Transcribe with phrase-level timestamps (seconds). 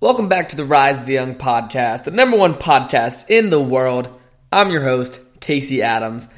[0.00, 3.60] Welcome back to the Rise of the Young podcast, the number one podcast in the
[3.60, 4.08] world.
[4.52, 6.28] I'm your host, Casey Adams.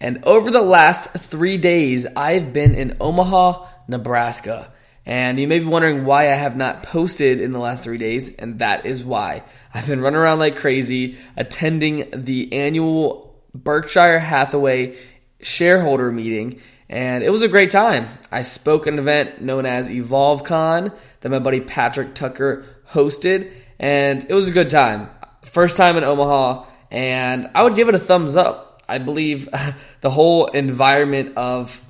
[0.00, 4.72] And over the last three days, I've been in Omaha, Nebraska.
[5.04, 8.34] And you may be wondering why I have not posted in the last three days,
[8.36, 9.42] and that is why.
[9.74, 14.96] I've been running around like crazy, attending the annual Berkshire Hathaway
[15.42, 18.08] shareholder meeting, and it was a great time.
[18.32, 24.26] I spoke at an event known as EvolveCon that my buddy Patrick Tucker hosted, and
[24.28, 25.08] it was a good time.
[25.44, 28.82] First time in Omaha, and I would give it a thumbs up.
[28.88, 29.48] I believe
[30.00, 31.80] the whole environment of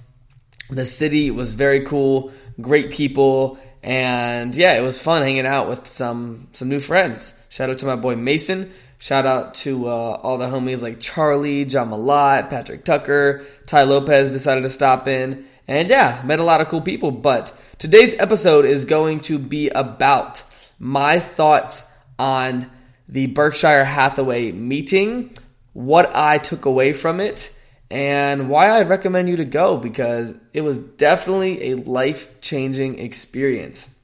[0.69, 2.31] the city was very cool,
[2.61, 7.43] great people, and yeah, it was fun hanging out with some some new friends.
[7.49, 8.71] Shout out to my boy Mason.
[9.01, 14.31] Shout out to uh, all the homies like Charlie, John Malott, Patrick Tucker, Tai Lopez
[14.31, 17.11] decided to stop in, and yeah, met a lot of cool people.
[17.11, 20.43] But today's episode is going to be about
[20.79, 22.71] my thoughts on
[23.09, 25.35] the Berkshire Hathaway meeting,
[25.73, 27.57] what I took away from it,
[27.91, 33.97] and why I'd recommend you to go because it was definitely a life changing experience.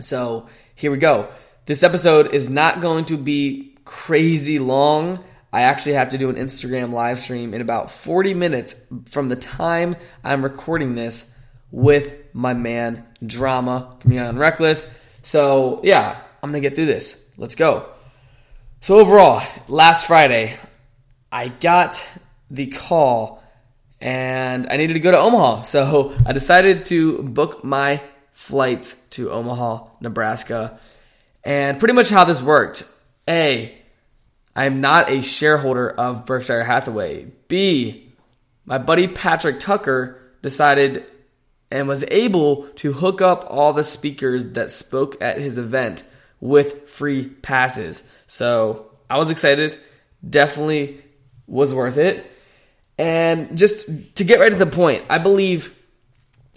[0.00, 1.28] So here we go.
[1.66, 5.24] This episode is not going to be crazy long.
[5.50, 9.36] I actually have to do an Instagram live stream in about 40 minutes from the
[9.36, 11.32] time I'm recording this
[11.70, 14.94] with my man Drama from Young and Reckless.
[15.22, 17.24] So, yeah, I'm going to get through this.
[17.38, 17.88] Let's go.
[18.82, 20.58] So, overall, last Friday,
[21.32, 22.06] I got
[22.50, 23.42] the call
[24.00, 25.62] and I needed to go to Omaha.
[25.62, 30.78] So, I decided to book my flights to Omaha, Nebraska.
[31.44, 32.84] And pretty much how this worked
[33.28, 33.76] A,
[34.54, 37.26] I'm not a shareholder of Berkshire Hathaway.
[37.48, 38.12] B,
[38.64, 41.04] my buddy Patrick Tucker decided
[41.70, 46.04] and was able to hook up all the speakers that spoke at his event
[46.40, 48.02] with free passes.
[48.26, 49.78] So I was excited.
[50.28, 51.02] Definitely
[51.46, 52.30] was worth it.
[52.98, 53.86] And just
[54.16, 55.74] to get right to the point, I believe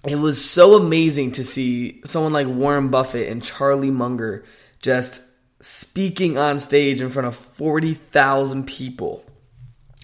[0.08, 4.46] it was so amazing to see someone like Warren Buffett and Charlie Munger
[4.82, 5.22] just
[5.62, 9.24] speaking on stage in front of 40,000 people.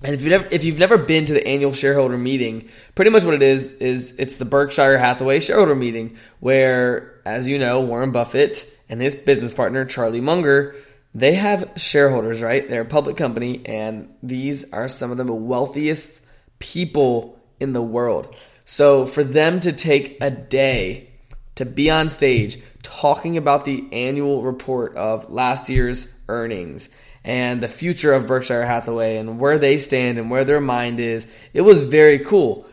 [0.03, 3.23] And if you've never if you've never been to the annual shareholder meeting, pretty much
[3.23, 8.11] what it is is it's the Berkshire Hathaway shareholder meeting where as you know, Warren
[8.11, 10.75] Buffett and his business partner Charlie Munger,
[11.15, 12.69] they have shareholders, right?
[12.69, 16.21] They're a public company and these are some of the wealthiest
[16.59, 18.35] people in the world.
[18.65, 21.09] So for them to take a day
[21.55, 26.89] to be on stage talking about the annual report of last year's earnings
[27.23, 31.27] and the future of Berkshire Hathaway and where they stand and where their mind is.
[31.53, 32.67] It was very cool.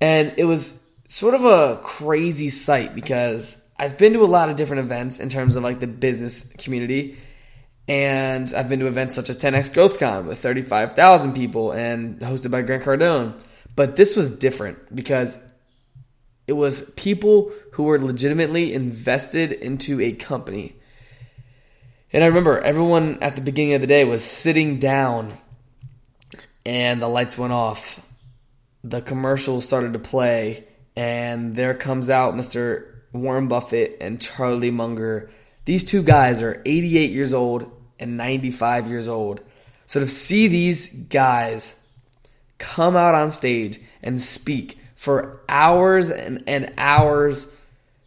[0.00, 4.56] And it was sort of a crazy sight because I've been to a lot of
[4.56, 7.16] different events in terms of like the business community.
[7.86, 12.62] And I've been to events such as 10x GrowthCon with 35,000 people and hosted by
[12.62, 13.40] Grant Cardone.
[13.76, 15.38] But this was different because
[16.46, 20.76] it was people who were legitimately invested into a company.
[22.12, 25.32] And I remember everyone at the beginning of the day was sitting down
[26.66, 28.00] and the lights went off.
[28.82, 32.86] The commercials started to play, and there comes out Mr.
[33.12, 35.30] Warren Buffett and Charlie Munger.
[35.64, 39.40] These two guys are 88 years old and 95 years old.
[39.86, 41.82] So to see these guys
[42.58, 47.54] come out on stage and speak for hours and, and hours.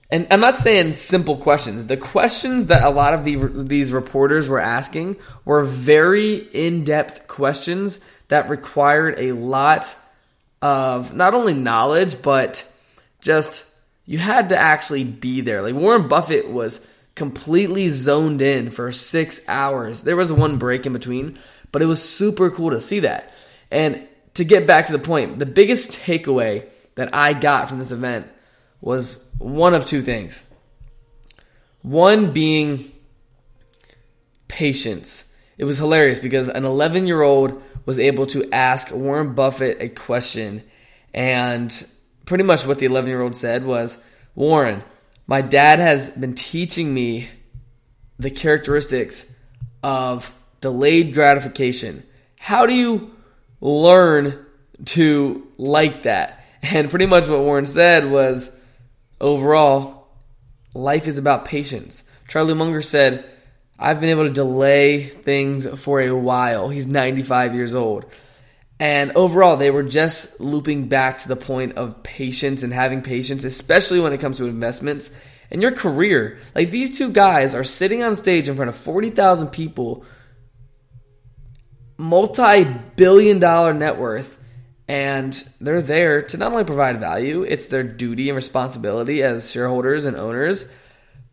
[0.10, 1.86] And I'm not saying simple questions.
[1.86, 7.28] The questions that a lot of the, these reporters were asking were very in depth
[7.28, 8.00] questions
[8.30, 9.96] that required a lot
[10.60, 12.68] of not only knowledge, but
[13.22, 13.72] just
[14.08, 15.62] you had to actually be there.
[15.62, 20.02] Like Warren Buffett was completely zoned in for six hours.
[20.02, 21.38] There was one break in between,
[21.72, 23.34] but it was super cool to see that.
[23.70, 26.66] And to get back to the point, the biggest takeaway
[26.98, 28.28] that I got from this event
[28.82, 30.52] was one of two things.
[31.84, 32.92] One being
[34.48, 35.34] patience.
[35.58, 39.90] It was hilarious because an 11 year old was able to ask Warren Buffett a
[39.90, 40.64] question,
[41.14, 41.88] and
[42.26, 44.04] pretty much what the 11 year old said was
[44.36, 44.84] Warren,
[45.28, 47.30] my dad has been teaching me
[48.20, 49.38] the characteristics
[49.84, 52.04] of delayed gratification.
[52.40, 53.16] How do you
[53.62, 54.46] learn
[54.86, 56.44] to like that?
[56.64, 58.62] And pretty much what Warren said was
[59.22, 60.08] overall,
[60.74, 62.04] life is about patience.
[62.28, 63.24] Charlie Munger said,
[63.80, 66.70] I've been able to delay things for a while.
[66.70, 68.06] He's 95 years old.
[68.80, 73.44] And overall, they were just looping back to the point of patience and having patience,
[73.44, 75.16] especially when it comes to investments.
[75.50, 76.38] and your career.
[76.54, 80.06] Like these two guys are sitting on stage in front of 40,000 people,
[81.98, 82.66] multi
[82.96, 84.38] billion dollar net worth,
[84.88, 90.06] and they're there to not only provide value, it's their duty and responsibility as shareholders
[90.06, 90.74] and owners,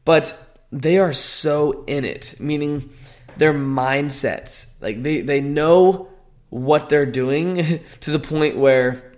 [0.05, 0.37] but
[0.73, 2.91] they are so in it, meaning
[3.37, 4.81] their mindsets.
[4.83, 6.09] Like they, they know
[6.51, 9.13] what they're doing to the point where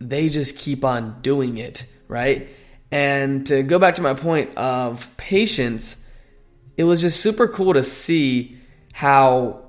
[0.00, 2.48] they just keep on doing it, right?
[2.92, 6.04] And to go back to my point of patience,
[6.76, 8.56] it was just super cool to see
[8.92, 9.63] how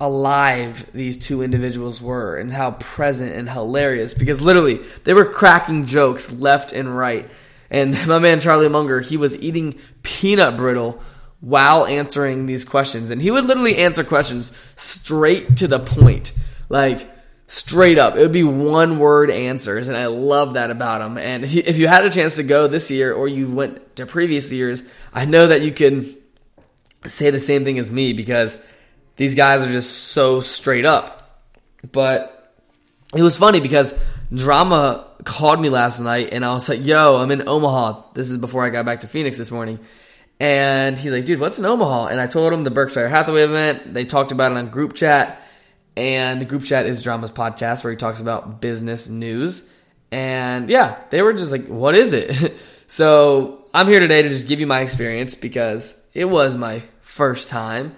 [0.00, 5.84] alive these two individuals were and how present and hilarious because literally they were cracking
[5.84, 7.30] jokes left and right.
[7.70, 11.00] And my man Charlie Munger, he was eating peanut brittle
[11.40, 13.10] while answering these questions.
[13.10, 16.32] And he would literally answer questions straight to the point.
[16.68, 17.08] Like,
[17.50, 18.16] straight up.
[18.16, 19.88] It would be one word answers.
[19.88, 21.18] And I love that about him.
[21.18, 24.52] And if you, had a chance to go this year or you went to previous
[24.52, 26.14] years, I know that you can
[27.06, 28.56] say the same thing as me because
[29.16, 31.42] these guys are just so straight up.
[31.92, 32.52] But
[33.14, 33.98] it was funny because
[34.32, 38.12] Drama called me last night and I was like, yo, I'm in Omaha.
[38.14, 39.78] This is before I got back to Phoenix this morning.
[40.38, 42.06] And he's like, dude, what's in Omaha?
[42.06, 43.92] And I told him the Berkshire Hathaway event.
[43.92, 45.42] They talked about it on group chat.
[45.96, 49.70] And the group chat is Drama's podcast where he talks about business news.
[50.10, 52.56] And yeah, they were just like, what is it?
[52.86, 57.48] so I'm here today to just give you my experience because it was my first
[57.48, 57.94] time.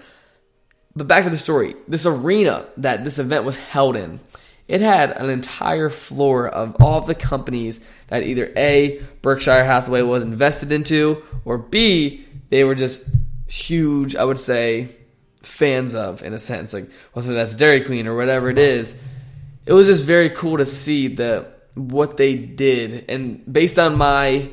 [0.95, 1.75] But back to the story.
[1.87, 4.19] This arena that this event was held in,
[4.67, 10.23] it had an entire floor of all the companies that either A, Berkshire Hathaway was
[10.23, 13.07] invested into, or B, they were just
[13.47, 14.95] huge, I would say,
[15.41, 16.73] fans of in a sense.
[16.73, 19.01] Like whether that's Dairy Queen or whatever it is.
[19.65, 23.09] It was just very cool to see the what they did.
[23.09, 24.49] And based on my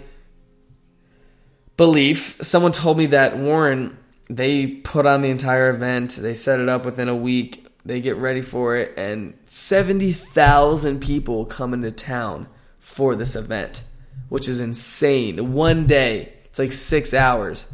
[1.76, 3.96] belief, someone told me that Warren
[4.36, 6.12] they put on the entire event.
[6.12, 7.66] They set it up within a week.
[7.84, 12.46] They get ready for it, and 70,000 people come into town
[12.78, 13.82] for this event,
[14.28, 15.52] which is insane.
[15.54, 17.72] One day, it's like six hours.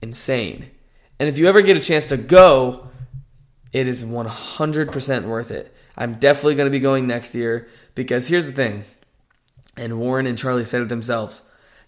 [0.00, 0.70] Insane.
[1.18, 2.88] And if you ever get a chance to go,
[3.72, 5.74] it is 100% worth it.
[5.96, 8.84] I'm definitely going to be going next year because here's the thing,
[9.76, 11.42] and Warren and Charlie said it themselves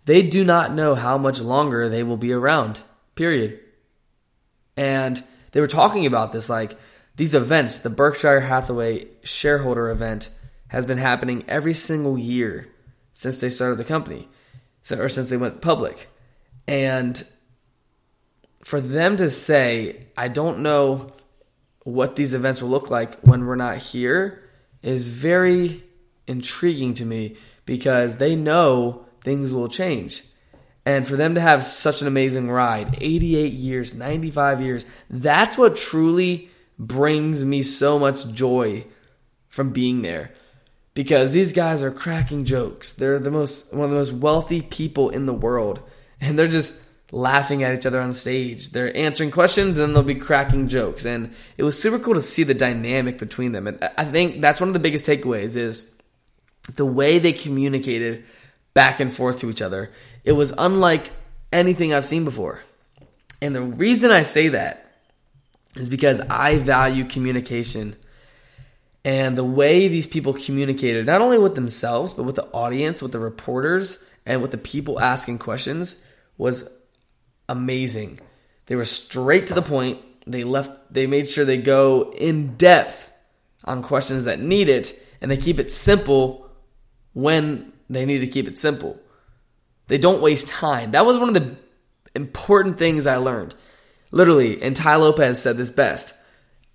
[0.04, 2.80] they do not know how much longer they will be around,
[3.14, 3.60] period.
[4.76, 5.22] And
[5.52, 6.78] they were talking about this like
[7.16, 10.30] these events, the Berkshire Hathaway shareholder event
[10.68, 12.68] has been happening every single year
[13.12, 14.28] since they started the company,
[14.82, 16.08] so, or since they went public.
[16.66, 17.22] And
[18.64, 21.12] for them to say, I don't know
[21.84, 24.48] what these events will look like when we're not here
[24.82, 25.82] is very
[26.26, 27.36] intriguing to me
[27.66, 30.22] because they know things will change.
[30.84, 35.76] And for them to have such an amazing ride, 88 years, 95 years, that's what
[35.76, 38.84] truly brings me so much joy
[39.48, 40.32] from being there.
[40.94, 42.92] Because these guys are cracking jokes.
[42.92, 45.80] They're the most one of the most wealthy people in the world.
[46.20, 46.82] And they're just
[47.12, 48.70] laughing at each other on stage.
[48.70, 51.04] They're answering questions and they'll be cracking jokes.
[51.04, 53.66] And it was super cool to see the dynamic between them.
[53.66, 55.94] And I think that's one of the biggest takeaways is
[56.74, 58.24] the way they communicated
[58.74, 59.90] back and forth to each other.
[60.24, 61.10] It was unlike
[61.52, 62.60] anything I've seen before.
[63.40, 64.86] And the reason I say that
[65.76, 67.96] is because I value communication
[69.04, 73.12] and the way these people communicated, not only with themselves, but with the audience, with
[73.12, 76.00] the reporters, and with the people asking questions,
[76.38, 76.70] was
[77.48, 78.20] amazing.
[78.66, 80.00] They were straight to the point.
[80.26, 83.10] They left they made sure they go in depth
[83.64, 86.48] on questions that need it and they keep it simple
[87.12, 89.00] when they need to keep it simple.
[89.88, 90.92] They don't waste time.
[90.92, 91.56] That was one of the
[92.14, 93.54] important things I learned.
[94.10, 96.14] Literally, and Tai Lopez said this best.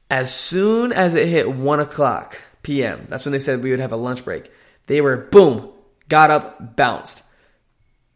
[0.09, 3.91] As soon as it hit 1 o'clock p.m., that's when they said we would have
[3.91, 4.49] a lunch break.
[4.87, 5.69] They were, boom,
[6.09, 7.23] got up, bounced.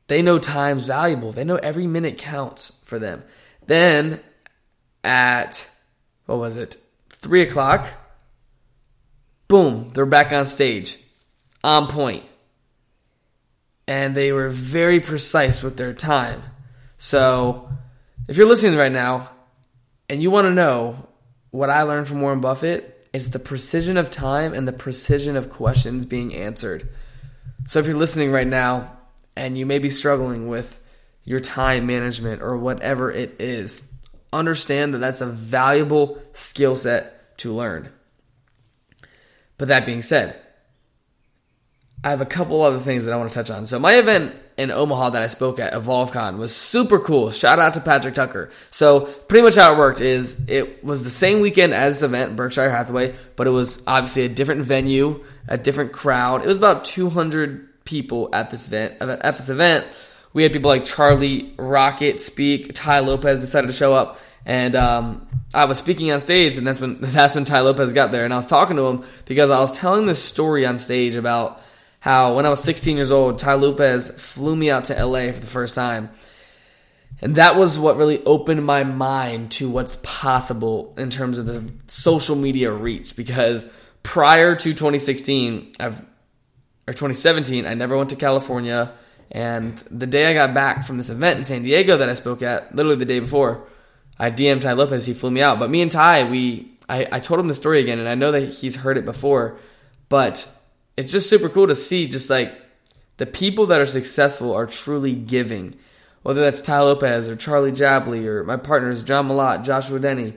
[0.08, 1.32] They know time's valuable.
[1.32, 3.24] They know every minute counts for them.
[3.66, 4.20] Then
[5.04, 5.70] at,
[6.26, 6.78] what was it,
[7.10, 7.88] 3 o'clock,
[9.48, 10.98] boom, they're back on stage,
[11.64, 12.24] on point.
[13.88, 16.44] And they were very precise with their time.
[16.98, 17.70] So,
[18.28, 19.32] if you're listening right now
[20.08, 21.08] and you want to know
[21.50, 25.50] what I learned from Warren Buffett, it's the precision of time and the precision of
[25.50, 26.88] questions being answered.
[27.68, 28.98] So, if you're listening right now
[29.36, 30.80] and you may be struggling with
[31.24, 33.92] your time management or whatever it is,
[34.34, 37.90] understand that that's a valuable skill set to learn.
[39.58, 40.40] But that being said,
[42.04, 43.66] I have a couple other things that I want to touch on.
[43.66, 47.32] So, my event in Omaha that I spoke at EvolveCon was super cool.
[47.32, 48.52] Shout out to Patrick Tucker.
[48.70, 52.36] So pretty much how it worked is it was the same weekend as the event,
[52.36, 56.44] Berkshire Hathaway, but it was obviously a different venue, a different crowd.
[56.44, 59.02] It was about 200 people at this event.
[59.02, 59.88] At this event,
[60.34, 62.72] we had people like Charlie Rocket speak.
[62.74, 66.80] Tai Lopez decided to show up, and um, I was speaking on stage, and that's
[66.80, 69.60] when that's when Tai Lopez got there, and I was talking to him because I
[69.60, 71.62] was telling this story on stage about
[72.02, 75.40] how when I was 16 years old, Tai Lopez flew me out to LA for
[75.40, 76.10] the first time.
[77.22, 81.72] And that was what really opened my mind to what's possible in terms of the
[81.86, 83.16] social media reach.
[83.16, 86.00] Because prior to 2016, I've,
[86.88, 88.92] or 2017, I never went to California.
[89.30, 92.42] And the day I got back from this event in San Diego that I spoke
[92.42, 93.68] at, literally the day before,
[94.18, 95.06] I DM'd Tai Lopez.
[95.06, 95.60] He flew me out.
[95.60, 98.32] But me and Tai, we, I, I told him the story again, and I know
[98.32, 99.60] that he's heard it before.
[100.10, 100.52] But
[100.98, 102.54] it's just super cool to see just like
[103.18, 105.76] the people that are successful are truly giving.
[106.24, 110.34] Whether that's Tai Lopez or Charlie Jabaley or my partners John Malott, Joshua Denny,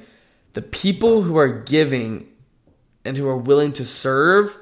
[0.55, 2.29] the people who are giving
[3.05, 4.57] and who are willing to serve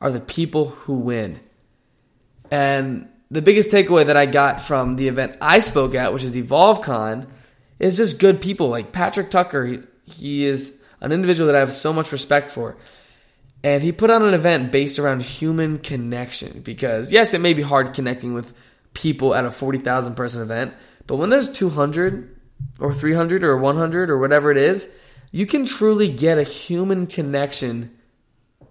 [0.00, 1.40] are the people who win.
[2.50, 6.36] And the biggest takeaway that I got from the event I spoke at, which is
[6.36, 7.26] EvolveCon,
[7.78, 8.68] is just good people.
[8.68, 12.76] Like Patrick Tucker, he, he is an individual that I have so much respect for.
[13.64, 17.62] And he put on an event based around human connection because, yes, it may be
[17.62, 18.54] hard connecting with
[18.94, 20.74] people at a 40,000 person event,
[21.06, 22.36] but when there's 200
[22.80, 24.92] or 300 or 100 or whatever it is,
[25.30, 27.96] you can truly get a human connection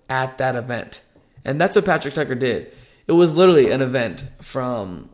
[0.09, 1.01] at that event.
[1.43, 2.71] And that's what Patrick Tucker did.
[3.07, 5.09] It was literally an event from,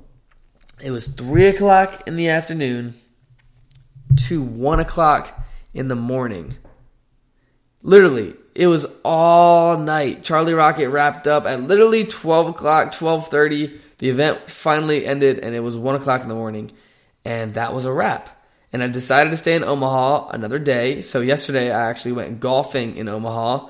[0.82, 2.96] it was 3 o'clock in the afternoon
[4.28, 5.40] to 1 o'clock
[5.74, 6.58] in the morning.
[7.82, 10.24] Literally, it was all night.
[10.24, 13.78] Charlie Rocket wrapped up at literally 12 o'clock, 12.30.
[14.00, 16.72] The event finally ended and it was 1 o'clock in the morning.
[17.24, 18.30] And that was a wrap.
[18.74, 21.04] And I decided to stay in Omaha another day.
[21.04, 23.70] So yesterday I actually went golfing in Omaha.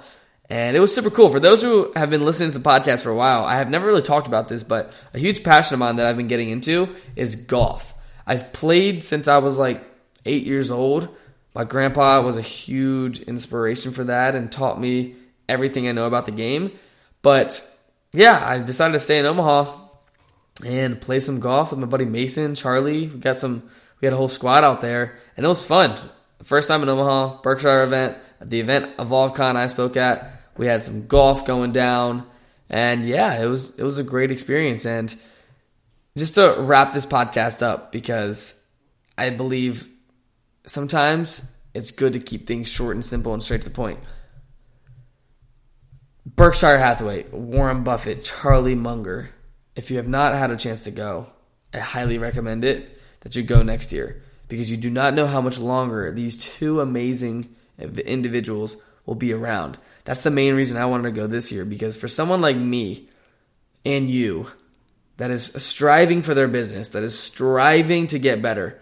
[0.49, 1.27] And it was super cool.
[1.27, 3.87] For those who have been listening to the podcast for a while, I have never
[3.87, 6.95] really talked about this, but a huge passion of mine that I've been getting into
[7.17, 7.93] is golf.
[8.25, 9.83] I've played since I was like
[10.23, 11.09] eight years old.
[11.57, 15.15] My grandpa was a huge inspiration for that and taught me
[15.49, 16.69] everything I know about the game.
[17.23, 17.67] But
[18.13, 19.75] yeah, I decided to stay in Omaha
[20.63, 23.07] and play some golf with my buddy Mason, Charlie.
[23.07, 23.67] We got some
[23.99, 25.97] we had a whole squad out there and it was fun.
[26.43, 28.19] First time in Omaha, Berkshire event.
[28.39, 32.27] The event EvolveCon I spoke at, we had some golf going down.
[32.69, 34.85] And yeah, it was it was a great experience.
[34.85, 35.15] And
[36.15, 38.63] just to wrap this podcast up, because
[39.17, 39.89] I believe
[40.67, 43.99] sometimes it's good to keep things short and simple and straight to the point.
[46.25, 49.31] Berkshire Hathaway, Warren Buffett, Charlie Munger.
[49.75, 51.27] If you have not had a chance to go,
[51.73, 55.41] I highly recommend it that you go next year because you do not know how
[55.41, 59.77] much longer these two amazing individuals will be around.
[60.03, 63.09] That's the main reason I wanted to go this year because for someone like me
[63.85, 64.47] and you
[65.17, 68.79] that is striving for their business, that is striving to get better,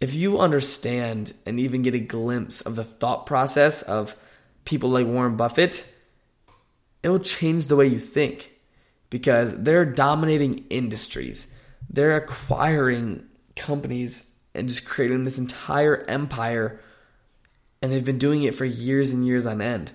[0.00, 4.16] if you understand and even get a glimpse of the thought process of
[4.64, 5.92] people like Warren Buffett,
[7.02, 8.52] it will change the way you think
[9.10, 11.54] because they're dominating industries.
[11.90, 13.26] They're acquiring
[13.56, 16.80] companies and just creating this entire empire.
[17.82, 19.92] And they've been doing it for years and years on end.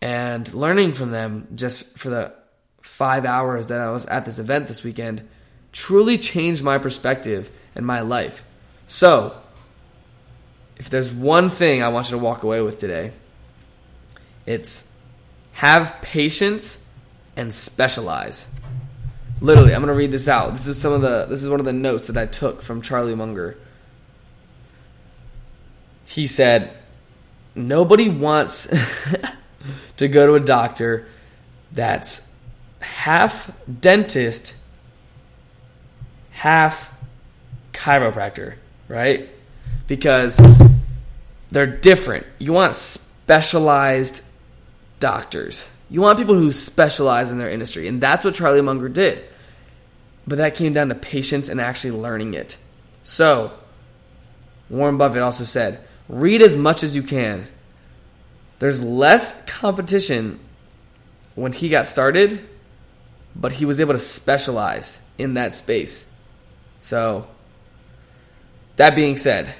[0.00, 2.34] And learning from them just for the
[2.82, 5.26] five hours that I was at this event this weekend
[5.72, 8.44] truly changed my perspective and my life.
[8.86, 9.40] So,
[10.76, 13.12] if there's one thing I want you to walk away with today,
[14.46, 14.90] it's
[15.52, 16.84] have patience
[17.36, 18.52] and specialize.
[19.40, 20.52] Literally, I'm going to read this out.
[20.52, 22.82] This is some of the this is one of the notes that I took from
[22.82, 23.56] Charlie Munger.
[26.04, 26.76] He said,
[27.54, 28.72] "Nobody wants
[29.96, 31.06] to go to a doctor
[31.72, 32.34] that's
[32.80, 33.50] half
[33.80, 34.54] dentist,
[36.30, 36.96] half
[37.72, 38.54] chiropractor."
[38.88, 39.28] Right?
[39.86, 40.40] Because
[41.50, 42.26] they're different.
[42.38, 44.22] You want specialized
[45.00, 45.68] doctors.
[45.90, 47.88] You want people who specialize in their industry.
[47.88, 49.24] And that's what Charlie Munger did.
[50.26, 52.56] But that came down to patience and actually learning it.
[53.02, 53.52] So,
[54.70, 57.46] Warren Buffett also said, read as much as you can.
[58.58, 60.40] There's less competition
[61.34, 62.40] when he got started,
[63.36, 66.10] but he was able to specialize in that space.
[66.80, 67.26] So,
[68.76, 69.54] that being said,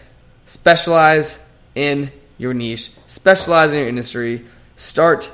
[0.46, 4.44] specialize in your niche, specialize in your industry,
[4.76, 5.30] start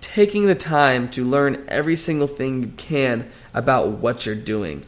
[0.00, 4.84] taking the time to learn every single thing you can about what you're doing.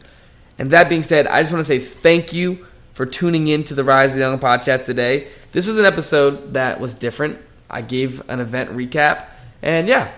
[0.57, 3.75] And that being said, I just want to say thank you for tuning in to
[3.75, 5.27] the Rise of the Young podcast today.
[5.51, 7.39] This was an episode that was different.
[7.69, 9.27] I gave an event recap,
[9.61, 10.11] and yeah,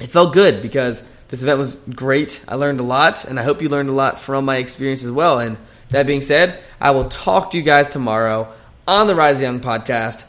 [0.00, 2.44] it felt good because this event was great.
[2.48, 5.12] I learned a lot, and I hope you learned a lot from my experience as
[5.12, 5.38] well.
[5.38, 5.56] And
[5.90, 8.52] that being said, I will talk to you guys tomorrow
[8.86, 10.24] on the Rise Young podcast.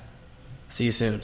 [0.69, 1.23] See you soon.